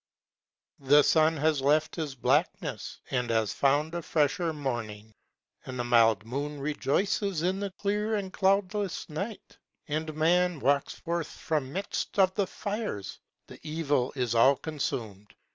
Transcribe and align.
The 0.79 1.03
sun 1.03 1.37
has 1.37 1.61
left 1.61 1.95
his 1.95 2.15
blackness 2.15 2.99
and 3.11 3.29
has 3.29 3.53
found 3.53 3.93
a 3.93 4.01
fresher 4.01 4.51
morning, 4.51 5.13
And 5.67 5.77
the 5.77 5.83
mild 5.83 6.25
moon 6.25 6.59
rejoices 6.59 7.43
in 7.43 7.59
the 7.59 7.69
clear 7.77 8.15
and 8.15 8.33
cloudless 8.33 9.07
night, 9.11 9.59
And 9.87 10.15
Man 10.15 10.57
walks 10.59 10.95
forth 10.95 11.27
from 11.29 11.71
midst 11.71 12.17
of 12.17 12.33
the 12.33 12.47
fires: 12.47 13.19
the 13.45 13.59
evil 13.61 14.11
is 14.15 14.33
all 14.33 14.55
consum'd. 14.55 15.35